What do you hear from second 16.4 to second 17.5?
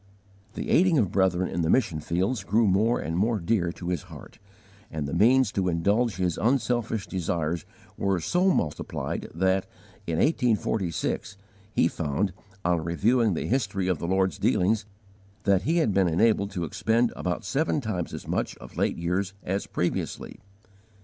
to expend about